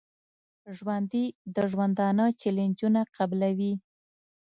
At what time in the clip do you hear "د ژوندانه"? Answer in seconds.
1.55-2.25